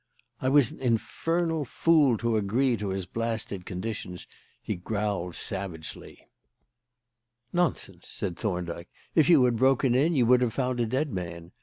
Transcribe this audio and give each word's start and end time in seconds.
"I 0.41 0.49
was 0.49 0.71
an 0.71 0.79
infernal 0.79 1.63
fool 1.63 2.17
to 2.17 2.35
agree 2.35 2.75
to 2.75 2.89
his 2.89 3.05
blasted 3.05 3.67
conditions," 3.67 4.25
he 4.59 4.75
growled 4.75 5.35
savagely. 5.35 6.27
"Nonsense," 7.53 8.07
said 8.07 8.35
Thorndyke. 8.35 8.89
"If 9.13 9.29
you 9.29 9.43
had 9.43 9.57
broken 9.57 9.93
in, 9.93 10.15
you 10.15 10.25
would 10.25 10.41
have 10.41 10.55
found 10.55 10.79
a 10.79 10.87
dead 10.87 11.13
man. 11.13 11.51